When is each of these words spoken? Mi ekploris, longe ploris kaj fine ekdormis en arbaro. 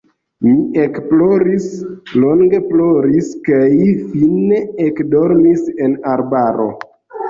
Mi 0.45 0.53
ekploris, 0.83 1.67
longe 2.25 2.63
ploris 2.73 3.31
kaj 3.51 3.63
fine 4.17 4.67
ekdormis 4.91 5.73
en 5.87 5.99
arbaro. 6.19 6.73